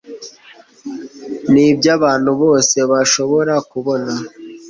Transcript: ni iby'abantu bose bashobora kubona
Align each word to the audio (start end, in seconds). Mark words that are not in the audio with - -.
ni 1.51 1.63
iby'abantu 1.71 2.31
bose 2.41 2.77
bashobora 2.91 3.53
kubona 3.71 4.11